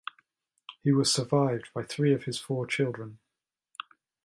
He 0.83 0.91
was 0.91 1.13
survived 1.13 1.69
by 1.75 1.83
three 1.83 2.11
of 2.11 2.23
his 2.23 2.39
four 2.39 2.65
children. 2.65 3.19